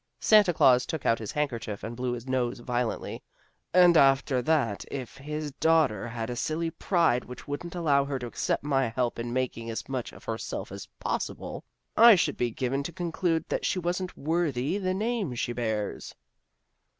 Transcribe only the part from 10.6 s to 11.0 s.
as